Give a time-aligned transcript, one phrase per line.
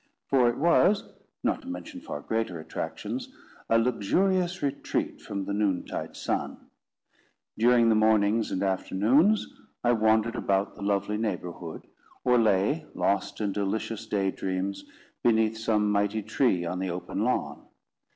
[0.25, 1.07] For it was,
[1.43, 3.29] not to mention far greater attractions,
[3.69, 6.57] a luxurious retreat from the noontide sun.
[7.55, 9.45] During the mornings and afternoons,
[9.83, 11.85] I wandered about the lovely neighbourhood,
[12.23, 14.85] or lay, lost in delicious day dreams,
[15.21, 17.67] beneath some mighty tree on the open lawn.